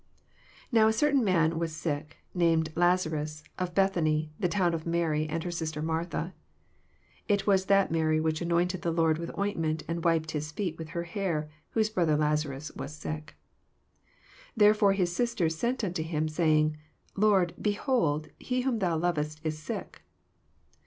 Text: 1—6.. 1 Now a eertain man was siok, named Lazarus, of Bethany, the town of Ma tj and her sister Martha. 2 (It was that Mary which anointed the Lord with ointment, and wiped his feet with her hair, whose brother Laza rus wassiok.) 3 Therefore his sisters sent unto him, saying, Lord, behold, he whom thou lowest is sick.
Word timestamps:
1—6.. 0.73 0.73
1 0.73 0.81
Now 0.81 0.85
a 0.87 0.89
eertain 0.93 1.23
man 1.23 1.59
was 1.59 1.71
siok, 1.73 2.05
named 2.33 2.71
Lazarus, 2.75 3.43
of 3.59 3.75
Bethany, 3.75 4.31
the 4.39 4.47
town 4.47 4.73
of 4.73 4.87
Ma 4.87 4.93
tj 4.97 5.27
and 5.29 5.43
her 5.43 5.51
sister 5.51 5.79
Martha. 5.83 6.33
2 7.27 7.33
(It 7.35 7.45
was 7.45 7.65
that 7.65 7.91
Mary 7.91 8.19
which 8.19 8.41
anointed 8.41 8.81
the 8.81 8.89
Lord 8.89 9.19
with 9.19 9.29
ointment, 9.37 9.83
and 9.87 10.03
wiped 10.03 10.31
his 10.31 10.51
feet 10.51 10.75
with 10.79 10.89
her 10.97 11.03
hair, 11.03 11.51
whose 11.73 11.91
brother 11.91 12.17
Laza 12.17 12.49
rus 12.49 12.71
wassiok.) 12.71 13.27
3 13.27 13.33
Therefore 14.57 14.93
his 14.93 15.15
sisters 15.15 15.55
sent 15.55 15.83
unto 15.83 16.01
him, 16.01 16.27
saying, 16.27 16.77
Lord, 17.15 17.53
behold, 17.61 18.29
he 18.39 18.61
whom 18.61 18.79
thou 18.79 18.97
lowest 18.97 19.39
is 19.43 19.59
sick. 19.59 20.01